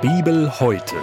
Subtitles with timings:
[0.00, 0.96] Bibel heute.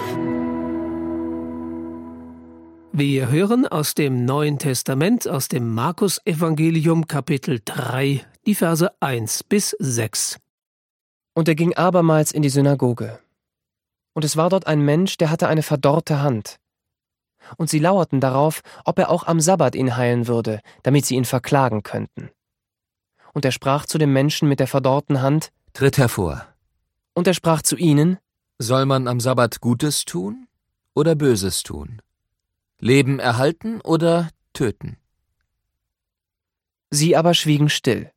[2.92, 9.75] Wir hören aus dem Neuen Testament, aus dem Markus-Evangelium, Kapitel 3, die Verse 1 bis
[9.79, 10.40] 6.
[11.33, 13.20] Und er ging abermals in die Synagoge.
[14.13, 16.58] Und es war dort ein Mensch, der hatte eine verdorrte Hand.
[17.58, 21.26] Und sie lauerten darauf, ob er auch am Sabbat ihn heilen würde, damit sie ihn
[21.26, 22.30] verklagen könnten.
[23.34, 26.48] Und er sprach zu dem Menschen mit der verdorrten Hand, Tritt hervor.
[27.13, 28.17] Und er sprach zu ihnen,
[28.57, 30.47] Soll man am Sabbat Gutes tun
[30.94, 32.02] oder Böses tun?
[32.80, 34.97] Leben erhalten oder töten?
[36.89, 38.11] Sie aber schwiegen still.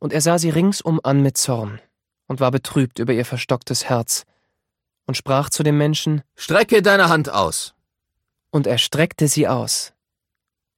[0.00, 1.80] Und er sah sie ringsum an mit Zorn
[2.26, 4.24] und war betrübt über ihr verstocktes Herz
[5.06, 7.74] und sprach zu dem Menschen, Strecke deine Hand aus.
[8.50, 9.94] Und er streckte sie aus,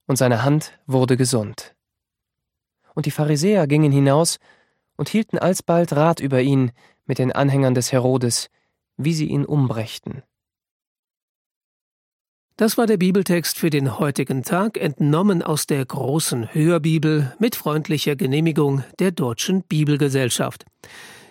[0.07, 1.75] und seine Hand wurde gesund.
[2.95, 4.39] Und die Pharisäer gingen hinaus
[5.01, 6.73] und hielten alsbald Rat über ihn
[7.07, 8.51] mit den Anhängern des Herodes,
[8.99, 10.23] wie sie ihn umbrächten.
[12.59, 18.15] Das war der Bibeltext für den heutigen Tag, entnommen aus der großen Hörbibel mit freundlicher
[18.15, 20.67] Genehmigung der Deutschen Bibelgesellschaft.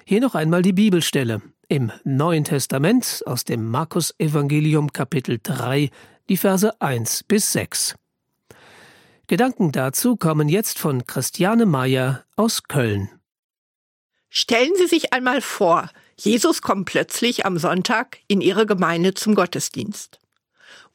[0.03, 5.91] Hier noch einmal die Bibelstelle im Neuen Testament aus dem Markus Evangelium Kapitel 3,
[6.27, 7.93] die Verse 1 bis 6.
[9.27, 13.09] Gedanken dazu kommen jetzt von Christiane Meyer aus Köln.
[14.29, 20.19] Stellen Sie sich einmal vor, Jesus kommt plötzlich am Sonntag in Ihre Gemeinde zum Gottesdienst.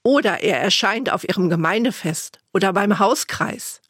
[0.02, 3.80] Oder er erscheint auf Ihrem Gemeindefest oder beim Hauskreis.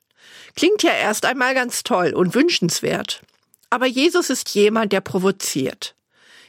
[0.56, 3.22] Klingt ja erst einmal ganz toll und wünschenswert.
[3.68, 5.94] Aber Jesus ist jemand, der provoziert.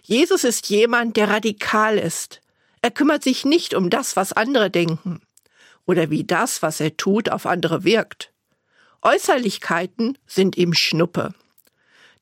[0.04, 2.42] Jesus ist jemand, der radikal ist.
[2.82, 5.22] Er kümmert sich nicht um das, was andere denken
[5.86, 8.32] oder wie das, was er tut, auf andere wirkt.
[9.02, 11.34] Äußerlichkeiten sind ihm Schnuppe.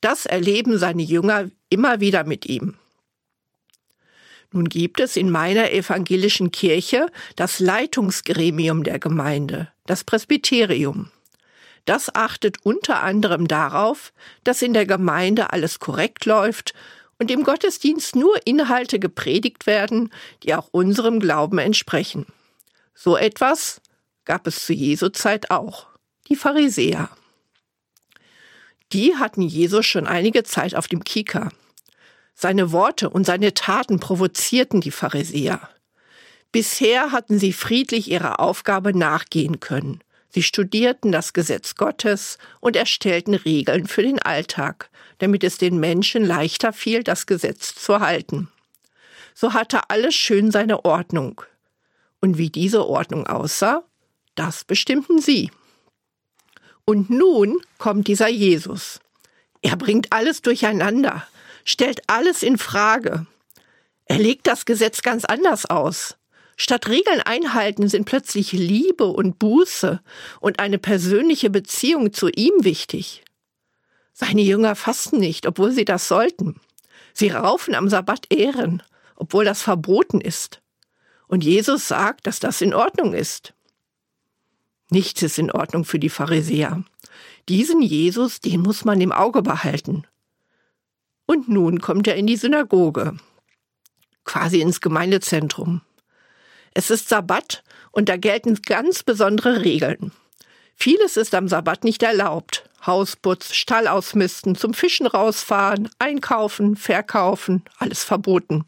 [0.04, 2.74] Das erleben seine Jünger immer wieder mit ihm.
[4.52, 11.10] Nun gibt es in meiner evangelischen Kirche das Leitungsgremium der Gemeinde, das Presbyterium.
[11.86, 14.12] Das achtet unter anderem darauf,
[14.44, 16.74] dass in der Gemeinde alles korrekt läuft
[17.18, 20.12] und im Gottesdienst nur Inhalte gepredigt werden,
[20.44, 22.26] die auch unserem Glauben entsprechen.
[22.94, 23.80] So etwas
[24.26, 25.88] gab es zu Jesu Zeit auch,
[26.28, 27.10] die Pharisäer.
[28.94, 31.50] Die hatten Jesus schon einige Zeit auf dem Kieker.
[32.36, 35.68] Seine Worte und seine Taten provozierten die Pharisäer.
[36.52, 40.02] Bisher hatten sie friedlich ihrer Aufgabe nachgehen können.
[40.30, 46.24] Sie studierten das Gesetz Gottes und erstellten Regeln für den Alltag, damit es den Menschen
[46.24, 48.50] leichter fiel, das Gesetz zu halten.
[49.34, 51.42] So hatte alles schön seine Ordnung.
[52.22, 53.84] Und wie diese Ordnung aussah,
[54.36, 55.52] das bestimmten sie.
[56.86, 59.00] Und nun kommt dieser Jesus.
[59.62, 61.26] Er bringt alles durcheinander
[61.64, 63.26] stellt alles in Frage.
[64.06, 66.18] Er legt das Gesetz ganz anders aus.
[66.56, 70.02] Statt Regeln einhalten sind plötzlich Liebe und Buße
[70.40, 73.24] und eine persönliche Beziehung zu ihm wichtig.
[74.14, 76.60] Seine Jünger fasten nicht, obwohl sie das sollten.
[77.14, 78.84] Sie raufen am Sabbat Ehren,
[79.16, 80.62] obwohl das verboten ist.
[81.28, 83.54] Und Jesus sagt, dass das in Ordnung ist.
[84.94, 86.84] Nichts ist in Ordnung für die Pharisäer.
[87.50, 90.04] Diesen Jesus, den muss man im Auge behalten.
[91.26, 93.18] Und nun kommt er in die Synagoge,
[94.24, 95.82] quasi ins Gemeindezentrum.
[96.76, 100.12] Es ist Sabbat und da gelten ganz besondere Regeln.
[100.76, 102.70] Vieles ist am Sabbat nicht erlaubt.
[102.86, 108.66] Hausputz, Stall ausmisten, zum Fischen rausfahren, einkaufen, verkaufen, alles verboten.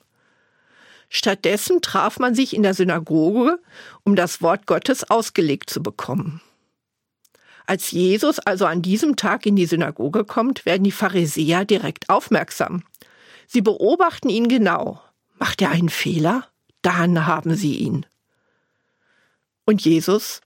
[1.16, 3.58] Stattdessen traf man sich in der Synagoge,
[4.04, 6.42] um das Wort Gottes ausgelegt zu bekommen.
[7.66, 12.84] Als Jesus also an diesem Tag in die Synagoge kommt, werden die Pharisäer direkt aufmerksam.
[13.48, 15.02] Sie beobachten ihn genau.
[15.40, 16.50] Macht er einen Fehler?
[16.82, 18.06] Dann haben sie ihn.
[19.66, 20.42] Und Jesus,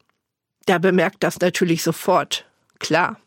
[0.67, 2.45] der bemerkt das natürlich sofort.
[2.77, 3.19] Klar.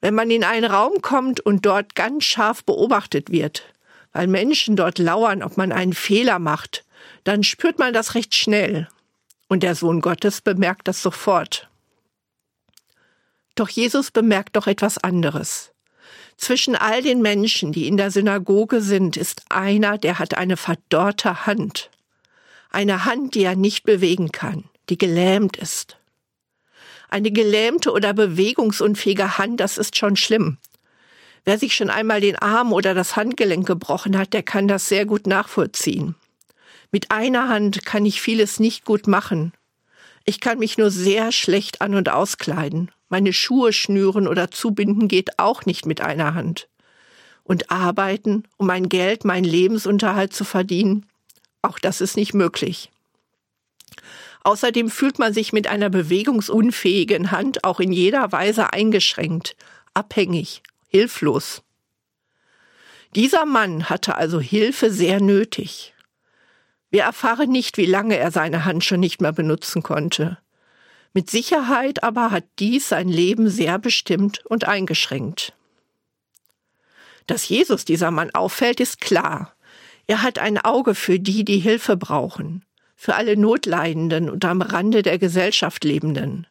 [0.00, 3.62] Wenn man in einen Raum kommt und dort ganz scharf beobachtet wird,
[4.12, 6.84] weil Menschen dort lauern, ob man einen Fehler macht,
[7.24, 8.88] dann spürt man das recht schnell.
[9.48, 11.68] Und der Sohn Gottes bemerkt das sofort.
[13.54, 15.72] Doch Jesus bemerkt doch etwas anderes.
[16.36, 21.46] Zwischen all den Menschen, die in der Synagoge sind, ist einer, der hat eine verdorrte
[21.46, 21.90] Hand.
[22.70, 25.98] Eine Hand, die er nicht bewegen kann, die gelähmt ist.
[27.10, 30.58] Eine gelähmte oder bewegungsunfähige Hand, das ist schon schlimm.
[31.50, 35.04] Wer sich schon einmal den Arm oder das Handgelenk gebrochen hat, der kann das sehr
[35.04, 36.14] gut nachvollziehen.
[36.92, 39.52] Mit einer Hand kann ich vieles nicht gut machen.
[40.24, 42.92] Ich kann mich nur sehr schlecht an und auskleiden.
[43.08, 46.68] Meine Schuhe schnüren oder zubinden geht auch nicht mit einer Hand.
[47.42, 51.06] und arbeiten, um mein Geld, meinen Lebensunterhalt zu verdienen?
[51.62, 52.92] Auch das ist nicht möglich.
[54.44, 59.56] Außerdem fühlt man sich mit einer bewegungsunfähigen Hand auch in jeder Weise eingeschränkt,
[59.94, 61.62] abhängig, hilflos.
[63.14, 65.94] Dieser Mann hatte also Hilfe sehr nötig.
[66.90, 70.38] Wir erfahren nicht, wie lange er seine Hand schon nicht mehr benutzen konnte.
[71.12, 75.54] Mit Sicherheit aber hat dies sein Leben sehr bestimmt und eingeschränkt.
[77.26, 79.54] Dass Jesus dieser Mann auffällt, ist klar.
[80.06, 82.64] Er hat ein Auge für die, die Hilfe brauchen
[83.00, 86.46] für alle Notleidenden und am Rande der Gesellschaft Lebenden.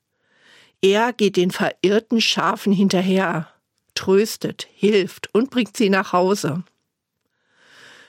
[0.82, 3.54] Er geht den verirrten Schafen hinterher,
[4.00, 6.64] tröstet, hilft und bringt sie nach Hause.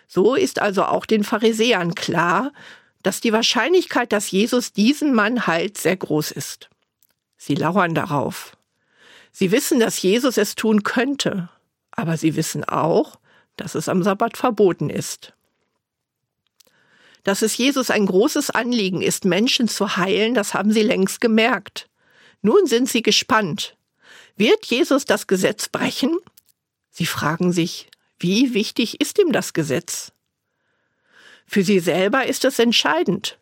[0.07, 2.53] So ist also auch den Pharisäern klar,
[3.03, 6.69] dass die Wahrscheinlichkeit, dass Jesus diesen Mann heilt, sehr groß ist.
[7.37, 8.57] Sie lauern darauf.
[9.33, 11.49] Sie wissen, dass Jesus es tun könnte,
[11.93, 13.19] aber sie wissen auch,
[13.57, 15.33] dass es am Sabbat verboten ist
[17.25, 21.89] dass es Jesus ein großes Anliegen ist, Menschen zu heilen, das haben sie längst gemerkt.
[22.43, 23.77] Nun sind sie gespannt.
[24.41, 26.19] Wird Jesus das Gesetz brechen?
[26.89, 30.13] Sie fragen sich, wie wichtig ist ihm das Gesetz?
[31.45, 33.39] Für sie selber ist es entscheidend.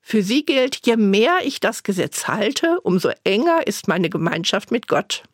[0.00, 4.88] Für sie gilt, je mehr ich das Gesetz halte, umso enger ist meine Gemeinschaft mit
[4.88, 5.24] Gott.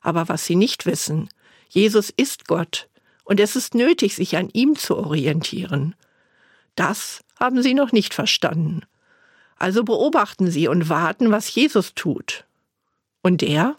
[0.00, 1.28] Aber was sie nicht wissen,
[1.68, 2.88] Jesus ist Gott,
[3.24, 5.96] und es ist nötig, sich an ihm zu orientieren.
[6.76, 8.82] Das haben sie noch nicht verstanden.
[9.56, 12.44] Also beobachten sie und warten, was Jesus tut.
[13.22, 13.76] Und er?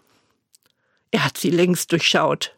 [1.10, 2.54] Er hat sie längst durchschaut.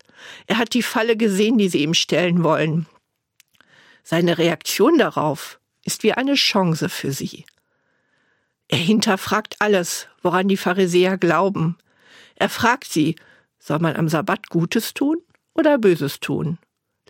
[0.47, 2.87] Er hat die Falle gesehen, die sie ihm stellen wollen.
[4.03, 7.45] Seine Reaktion darauf ist wie eine Chance für sie.
[8.69, 11.77] Er hinterfragt alles, woran die Pharisäer glauben.
[12.37, 13.17] Er fragt sie,
[13.59, 15.19] soll man am Sabbat Gutes tun
[15.55, 16.59] oder Böses tun?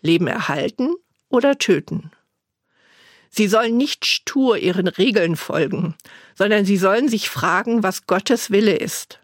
[0.00, 0.94] Leben erhalten
[1.28, 2.10] oder töten?
[3.30, 5.94] Sie sollen nicht stur ihren Regeln folgen,
[6.34, 9.21] sondern sie sollen sich fragen, was Gottes Wille ist.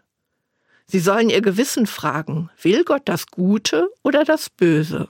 [0.91, 5.07] Sie sollen ihr Gewissen fragen, will Gott das Gute oder das Böse?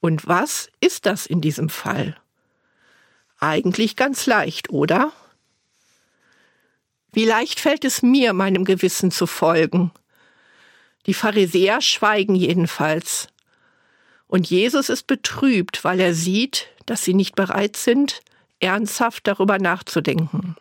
[0.00, 2.16] Und was ist das in diesem Fall?
[3.38, 5.12] Eigentlich ganz leicht, oder?
[7.12, 9.90] Wie leicht fällt es mir, meinem Gewissen zu folgen?
[11.04, 13.28] Die Pharisäer schweigen jedenfalls.
[14.28, 18.22] Und Jesus ist betrübt, weil er sieht, dass sie nicht bereit sind,
[18.60, 20.56] ernsthaft darüber nachzudenken.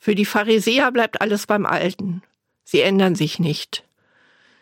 [0.00, 2.24] Für die Pharisäer bleibt alles beim Alten.
[2.64, 3.84] Sie ändern sich nicht.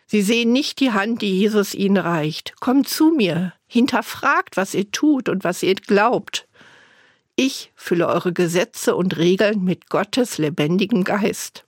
[0.05, 2.53] Sie sehen nicht die Hand, die Jesus ihnen reicht.
[2.59, 6.47] Kommt zu mir, hinterfragt, was ihr tut und was ihr glaubt.
[7.35, 11.65] Ich fülle eure Gesetze und Regeln mit Gottes lebendigem Geist.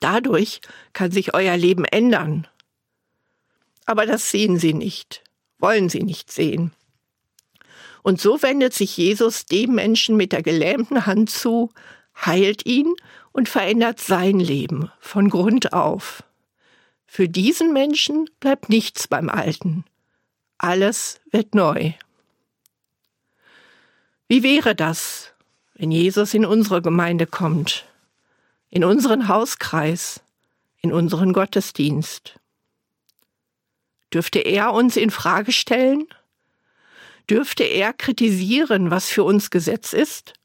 [0.00, 0.60] Dadurch
[0.92, 2.46] kann sich euer Leben ändern.
[3.86, 5.24] Aber das sehen sie nicht,
[5.58, 6.72] wollen sie nicht sehen.
[8.02, 11.70] Und so wendet sich Jesus dem Menschen mit der gelähmten Hand zu,
[12.14, 12.94] heilt ihn
[13.38, 16.24] und verändert sein Leben von Grund auf.
[17.06, 19.84] Für diesen Menschen bleibt nichts beim Alten.
[20.58, 21.92] Alles wird neu.
[24.26, 25.30] Wie wäre das,
[25.74, 27.86] wenn Jesus in unsere Gemeinde kommt,
[28.70, 30.20] in unseren Hauskreis,
[30.80, 32.40] in unseren Gottesdienst?
[34.12, 36.08] Dürfte er uns in Frage stellen?
[37.30, 40.37] Dürfte er kritisieren, was für uns Gesetz ist?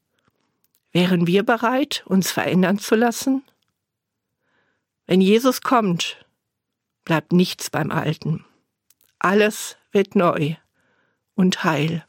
[0.94, 3.42] Wären wir bereit, uns verändern zu lassen?
[5.06, 6.24] Wenn Jesus kommt,
[7.04, 8.46] bleibt nichts beim Alten.
[9.18, 10.54] Alles wird neu
[11.34, 12.06] und heil.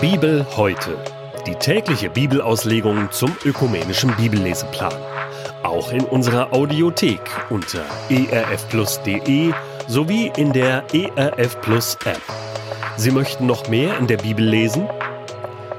[0.00, 0.96] Bibel heute.
[1.48, 4.94] Die tägliche Bibelauslegung zum ökumenischen Bibelleseplan
[5.62, 9.52] auch in unserer Audiothek unter erfplus.de
[9.86, 12.22] sowie in der ERF Plus App.
[12.96, 14.88] Sie möchten noch mehr in der Bibel lesen?